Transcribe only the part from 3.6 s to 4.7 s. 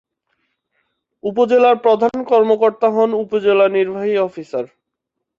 নির্বাহী অফিসার।